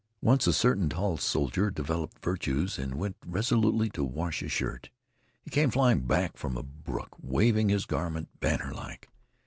[0.23, 4.89] Once a certain tall soldier developed virtues and went resolutely to wash a shirt.
[5.43, 9.09] He came flying back from a brook waving his garment bannerlike.